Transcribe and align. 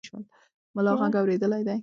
ملا 0.75 0.91
غږ 0.99 1.13
اورېدلی 1.19 1.63
دی. 1.67 1.77